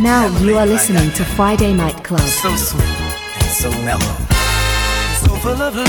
[0.00, 2.20] Now you are listening to Friday Night Club.
[2.20, 4.16] So sweet and so mellow.
[5.22, 5.86] So full of love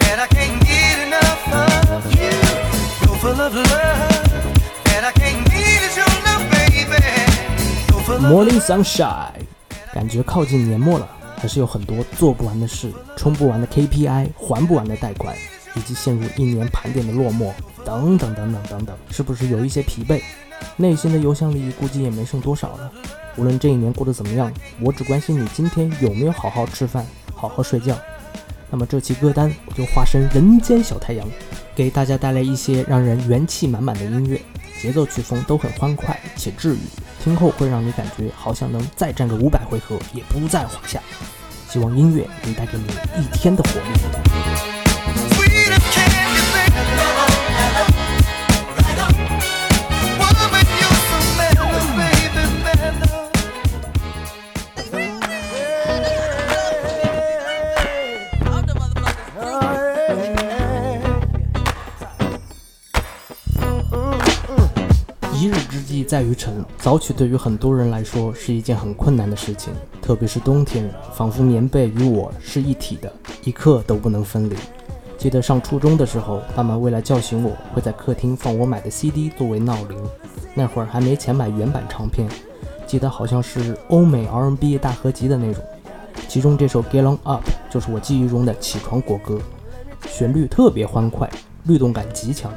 [0.00, 1.48] that I can't get enough
[1.94, 2.32] of you.
[3.04, 3.64] So full of love
[4.84, 7.02] that I can't get is your love, baby.
[7.88, 9.46] So full of Morning sunshine，
[9.92, 11.08] 感觉靠近年末了，
[11.40, 15.36] 还是有很多做不完的事，冲不完的 KPI，还不完的贷款，
[15.74, 17.52] 以及陷入一年盘点的落寞，
[17.88, 20.20] 等等等等等等，是不是有一些疲惫？
[20.76, 22.92] 内心的邮箱里估计也没剩多少了。
[23.36, 27.96] 无论这一年过得怎么样，我只关心你今天有没有好好吃饭，好好睡觉。
[28.70, 31.26] 那么这期歌单我就化身人间小太阳，
[31.74, 34.38] 给大家带来一些让人元气满满的音乐，
[34.82, 36.78] 节奏曲风都很欢快且治愈，
[37.24, 41.00] 听后会让你感觉好像能再战个五百回合也不在话下。
[41.70, 42.84] 希望音乐能带给你
[43.22, 44.37] 一天的活力。
[66.08, 73.12] 在于晨，早起对于很多人来说是一件很困难的事情，特别是冬天，仿佛棉被与我是一体的，
[73.44, 74.54] 一刻都不能分离。
[75.18, 80.02] 记得上初中的时候，爸妈为了叫醒我，会在客厅放我买的 CD 作为闹铃。
[80.54, 82.26] 那会儿还没钱买原版唱片，
[82.86, 85.62] 记得好像是欧美 R&B 大合集的那种，
[86.26, 89.38] 其中这首《Get On Up》就是我记忆中的起床国歌，
[90.08, 91.28] 旋律特别欢快，
[91.64, 92.50] 律动感极强。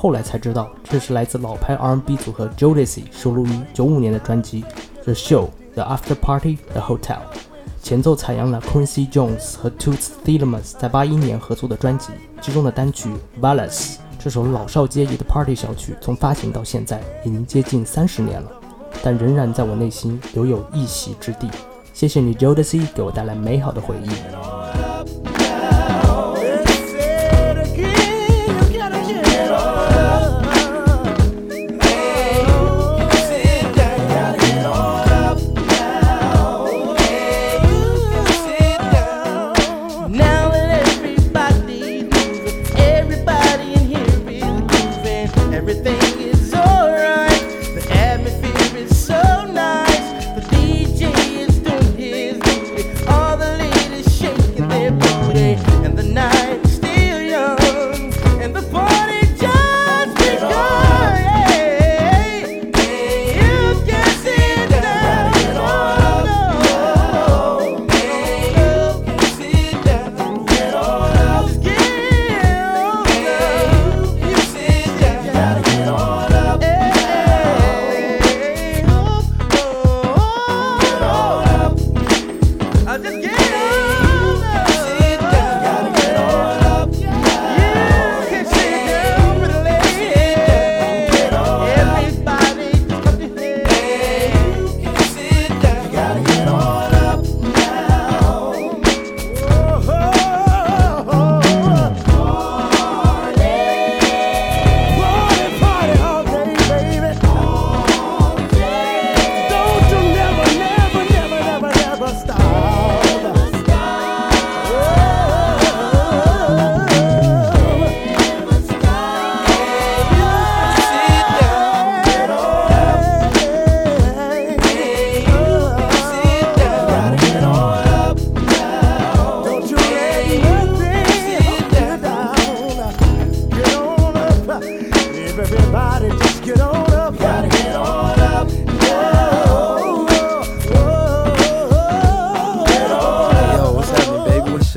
[0.00, 4.62] 后来才知道，这是来自老牌 R&B 组合 j o d e c y 收录于95年的专辑
[5.02, 7.18] 《The Show》The After Party The Hotel。
[7.82, 13.08] 前奏采样了 Quincy Jones 和 Toots Thelmas 在81年合作的专辑，其中的单曲
[13.42, 13.70] 《Valus》
[14.20, 18.52] 这首老少皆宜的 Party 小曲，从发行到现在已经接近三十年了，
[19.02, 21.50] 但仍然在我内心留有一席之地。
[21.92, 24.57] 谢谢你 j o d e c y 给我带来美好的回忆。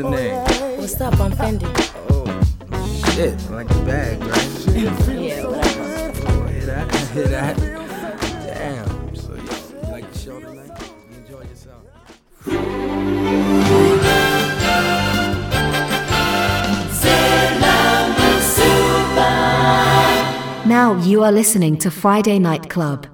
[0.02, 0.36] Your name?
[0.80, 1.20] What's up?
[1.20, 1.66] I'm Fendi.
[2.10, 2.26] Oh,
[3.14, 4.50] shit, I like the bag, right?
[4.76, 6.12] Yeah, whatever.
[6.28, 6.96] Oh, hear that?
[7.12, 7.58] Hear that?
[7.58, 9.16] Damn.
[9.16, 10.82] So, yo, you like the show tonight?
[11.12, 11.84] You enjoy yourself?
[20.66, 23.08] Now you are listening to Friday Night Club.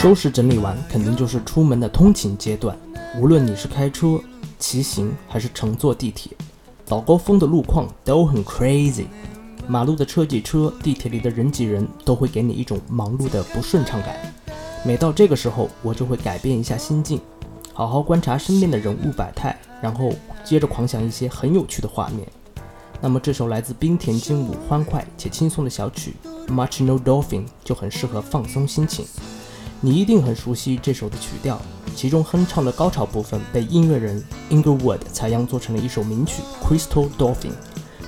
[0.00, 2.78] 收拾整理完，肯定就是出门的通勤阶段。
[3.18, 4.20] 无论你是开车、
[4.56, 6.30] 骑行还是乘坐地铁。
[6.84, 9.06] 早高峰的路况都很 crazy，
[9.66, 14.16] 马路的车挤车，地铁里的人挤人，都会给你一种忙碌的不顺畅感。
[14.84, 17.20] 每到这个时候，我就会改变一下心境，
[17.72, 20.12] 好好观察身边的人物百态，然后
[20.44, 22.24] 接着狂想一些很有趣的画面。
[23.00, 26.14] 那么这首来自冰田精武、欢快且轻松的小曲
[26.52, 29.04] 《Much No Dolphin》就很适合放松心情。
[29.81, 31.61] 你一定很熟悉这首的曲调，
[31.95, 37.51] 其中哼唱的高潮部分被音乐人 Inglewood 采样做成了一首名曲《Crystal Dolphin》，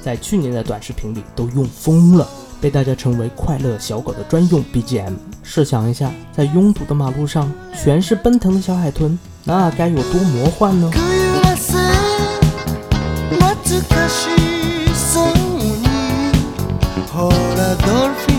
[0.02, 2.28] 在去年的短视频里都用疯了，
[2.62, 5.14] 被大家称为“快乐小狗”的专用 BGM。
[5.44, 10.90] 试想一下，在拥堵的马路上，全是奔腾的小海豚，那该有多魔幻呢？
[10.92, 11.74] くゆらせ
[13.32, 14.30] 懐かし
[14.96, 15.86] そうに
[17.12, 18.34] ほらドルフィ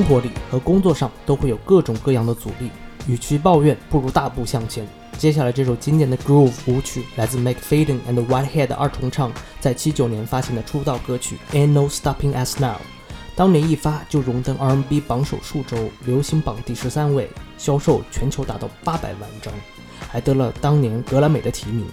[0.00, 2.70] 生活里和工作上都会有各种各样的阻力，
[3.06, 4.88] 与其抱怨，不如大步向前。
[5.18, 12.76] 接下来这首经典的 Groove 舞曲来自 McFadden and Whitehead 二重唱，在七九年发行的出道歌曲 Ain't No Stopping Us Now，
[13.36, 19.52] 当年一发就荣登 R&B 榜首数周，流行榜第十三位，销售全球达到八百万张，
[20.08, 21.84] 还得了当年格莱美的提名。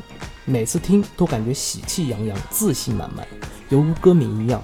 [0.46, 3.27] 每次听都感觉喜气洋洋，自信满满，
[3.67, 4.63] 犹如歌名一样，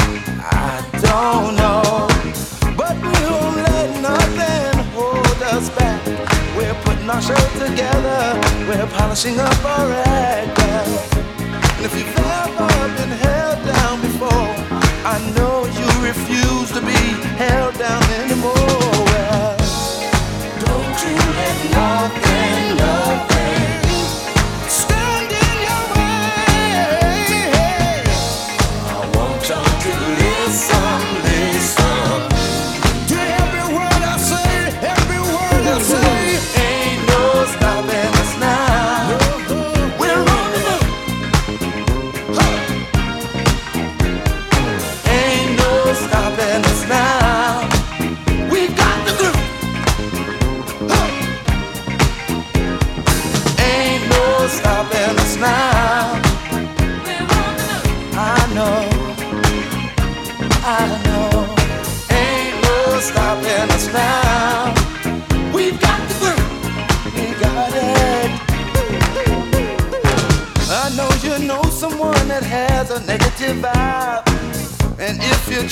[1.01, 2.07] don't know.
[2.75, 6.01] But we won't let nothing hold us back.
[6.55, 8.39] We're putting our show together.
[8.67, 10.59] We're polishing up our act.
[10.59, 14.51] And if you've ever been held down before,
[15.13, 17.01] I know you refuse to be
[17.37, 19.57] held down anymore.
[20.65, 22.30] Don't you let nothing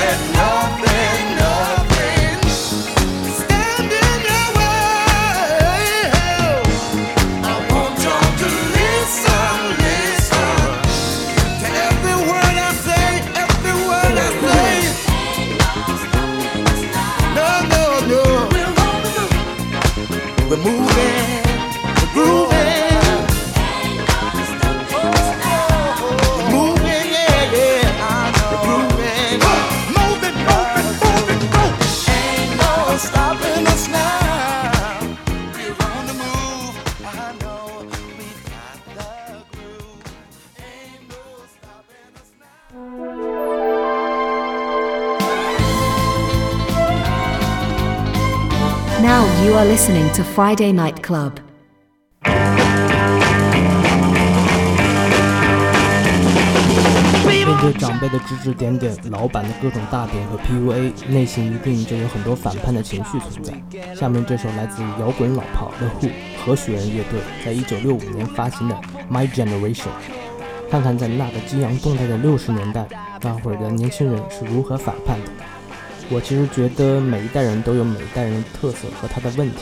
[0.00, 1.29] let nothing
[49.90, 51.32] ening to Friday Night Club.
[57.26, 63.52] 面对长辈的指指点点，老板的各种大饼和 PUA，内心一定就有很多反叛的情绪存在。
[63.94, 66.12] 下面这首来自摇滚老炮的 Who
[66.44, 68.74] 和雪人乐队在一九六五年发行的
[69.12, 69.74] 《My Generation》，
[70.70, 72.86] 看看在那个激昂动态的六十年代，
[73.22, 75.30] 那会儿的年轻人是如何反叛的。
[76.12, 79.58] 我其实觉得每一代人都有每一代人的特色和他的问题，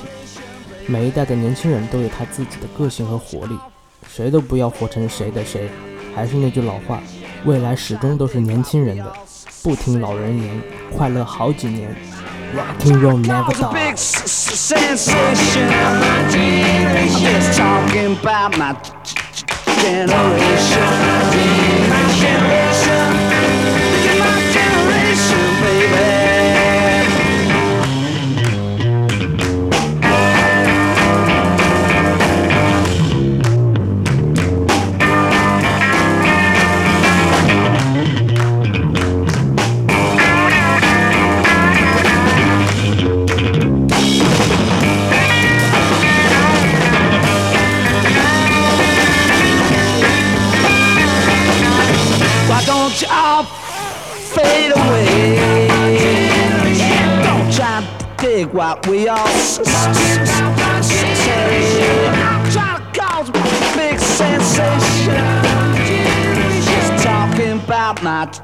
[0.87, 3.55] 每一代的年轻人都有他自己的个性和活力，
[4.09, 5.69] 谁都不要活成谁的谁。
[6.17, 7.03] 还是那句老话，
[7.45, 9.13] 未来始终都是年轻人的，
[9.63, 10.63] 不听老人言，
[10.97, 11.95] 快乐好几年
[12.57, 13.95] ，Rock and Roll never was a big
[21.83, 21.88] die。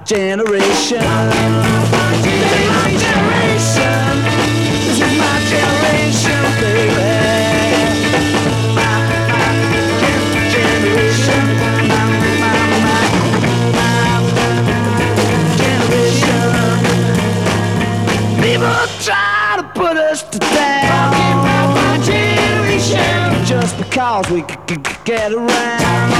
[0.05, 1.01] Generation.
[2.23, 4.23] This is my generation.
[4.87, 7.15] This is my generation, baby.
[18.43, 20.25] People try to put us.
[21.83, 23.45] My generation.
[23.47, 26.11] Just because we c- c- c- get around.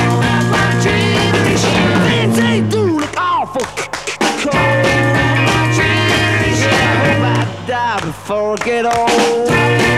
[0.51, 2.33] My generation.
[2.35, 2.84] They do
[8.13, 9.94] forget all.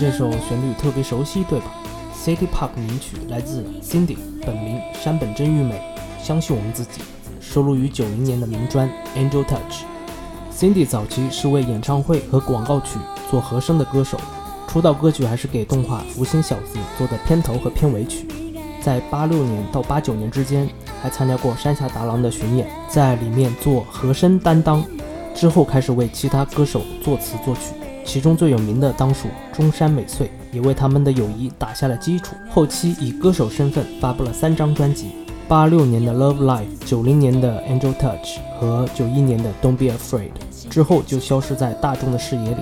[0.00, 1.66] 这首旋律特别熟悉，对吧
[2.16, 4.16] ？City Park 名曲来自 Cindy，
[4.46, 5.78] 本名山本真玉美，
[6.22, 7.02] 相信我们自己，
[7.38, 9.84] 收录于九零年的名专 Angel Touch。
[10.50, 12.98] Cindy 早期是为演唱会和广告曲
[13.30, 14.18] 做和声的歌手，
[14.66, 18.26] 出道歌曲还是给动画《福星小子》做的片头和片尾曲。
[18.80, 20.66] 在八六年到八九年之间，
[21.02, 24.82] 还参加过山下达郎的巡演，在里面做和声担当，
[25.34, 27.74] 之后开始为其他歌手作词作曲。
[28.10, 32.34] 其中最有名的当属中山美穗，也为他们的友谊打下了基础。
[32.50, 35.12] 后期以歌手身份发布了三张专辑：
[35.46, 40.30] 八六年的《Love Life》，九零年的《Angel Touch》和九一年的《Don't Be Afraid》。
[40.68, 42.56] 之后就消失在大众的视野里。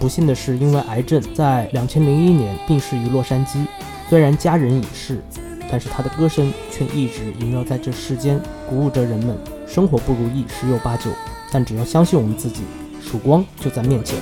[0.00, 3.64] 不幸的是，因为癌症，在两千零一年病逝于洛杉矶。
[4.10, 5.22] 虽然家人已逝，
[5.70, 9.38] 但是他的歌声却一直萦绕在这世间，鼓舞着人们。
[9.64, 11.08] 生活不如意十有八九，
[11.52, 12.62] 但只要相信我们自己，
[13.00, 14.18] 曙光就在面前。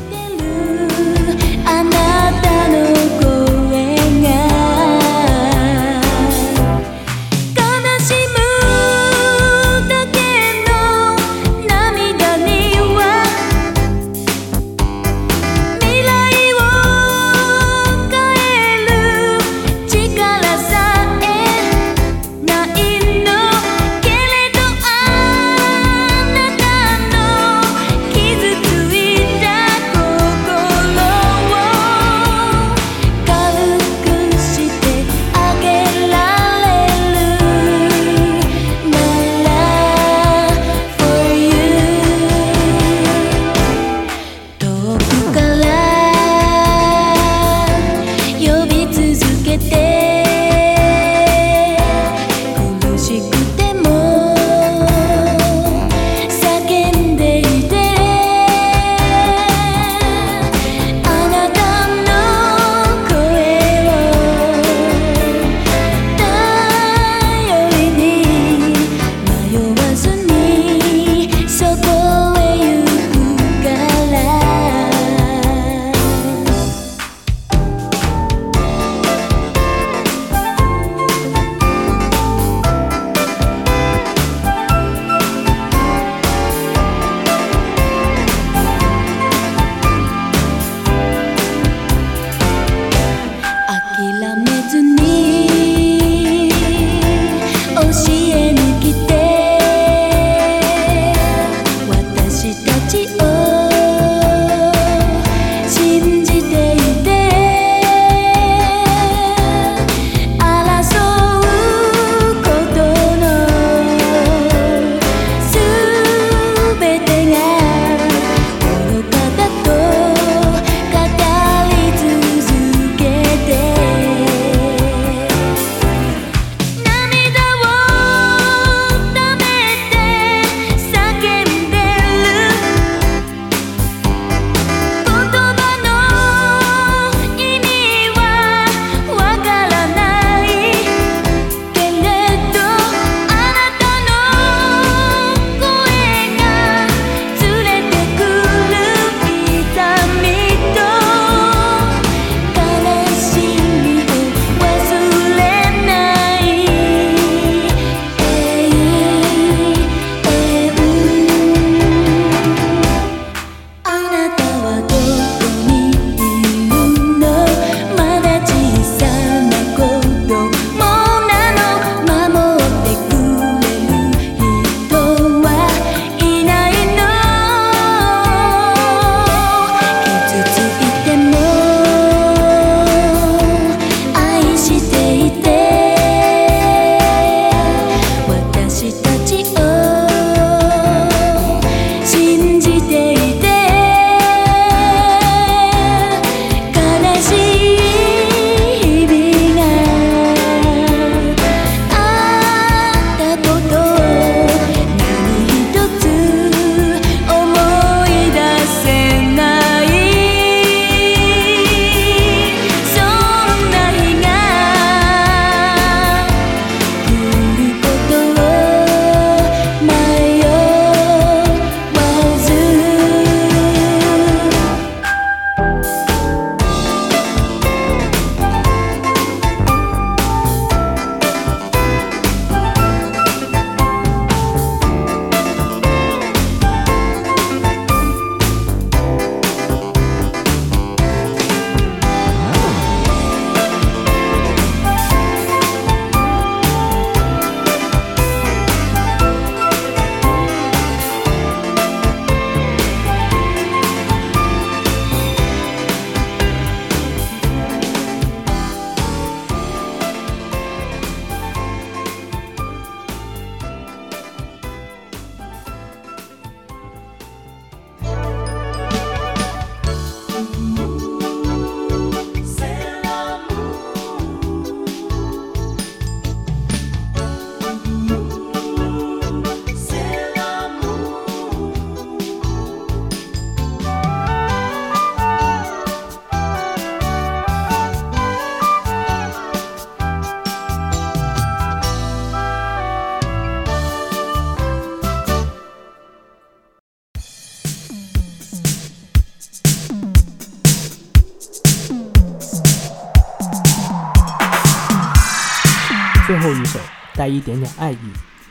[307.31, 307.99] 一点点爱意，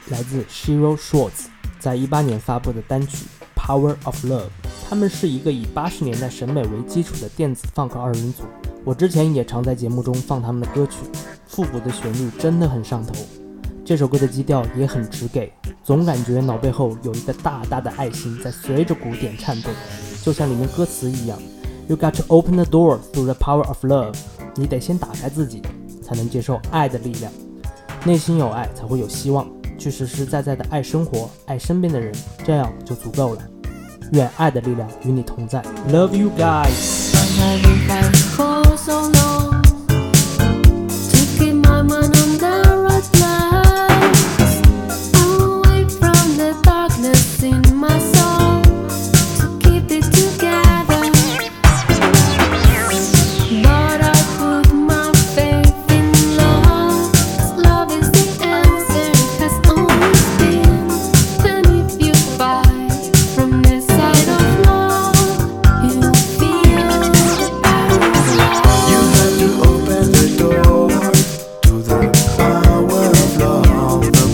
[0.07, 1.45] 来自 Shiro Schwartz
[1.79, 3.25] 在一八年发布的单曲
[3.59, 4.39] 《Power of Love》。
[4.89, 8.43] 他们是一个以八十年代审美为基础的电子放克二人组。
[8.83, 10.97] 我之前也常在节目中放他们的歌曲，
[11.45, 13.13] 复古的旋律真的很上头。
[13.85, 15.51] 这首歌的基调也很直给，
[15.83, 19.71] 总感觉脑背后有一个大大的爱心在随着鼓点颤动，
[20.23, 21.39] 就像里面歌词一样
[21.87, 24.15] ：You got to open the door through the power of love。
[24.55, 25.61] 你得先打开自己，
[26.03, 27.31] 才能接受爱的力量。
[28.05, 32.13] 内心有爱，才会有希望，去实实在在的爱生活，爱身边的人，
[32.45, 33.41] 这样就足够了。
[34.13, 35.61] 愿爱的力量与你同在。
[35.91, 37.09] Love you guys。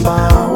[0.06, 0.55] found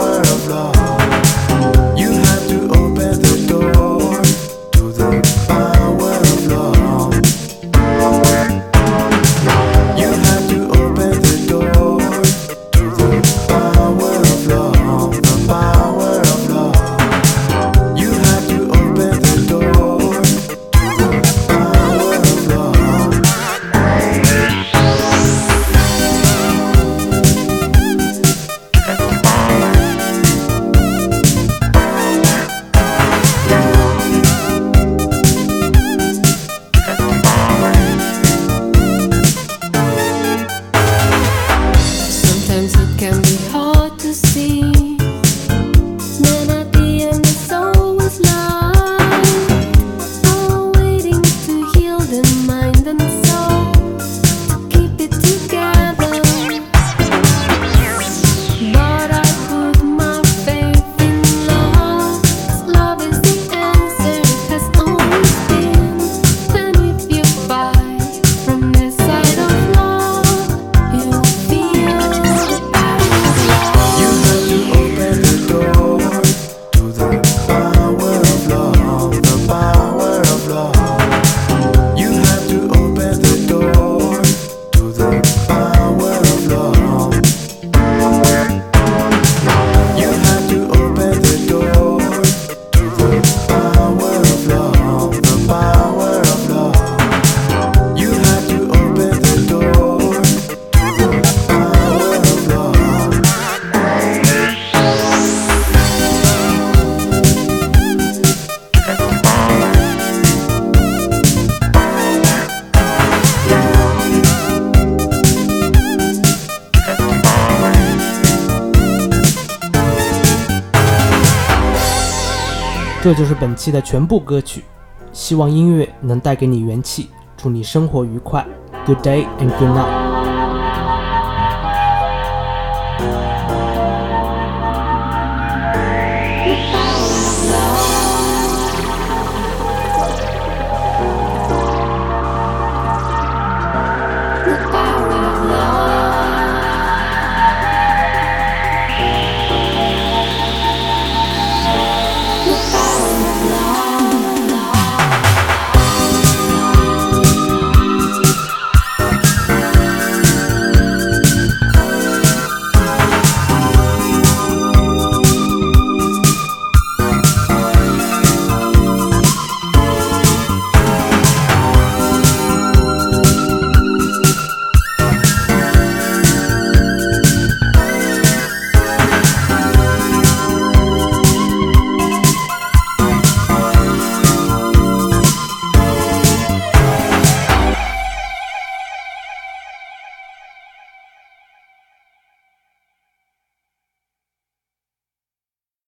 [123.10, 124.64] 这就是本期的全部歌曲，
[125.12, 128.46] 希望音乐能带给你元气，祝你生活愉快。
[128.86, 130.09] Good day and good night。